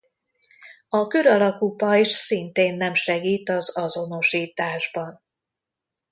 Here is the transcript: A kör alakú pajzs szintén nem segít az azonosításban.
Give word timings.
A 0.89 1.05
kör 1.07 1.25
alakú 1.25 1.75
pajzs 1.75 2.11
szintén 2.15 2.75
nem 2.77 2.93
segít 2.93 3.49
az 3.49 3.77
azonosításban. 3.77 5.23